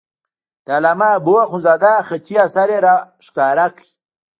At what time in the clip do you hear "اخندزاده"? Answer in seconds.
1.45-1.93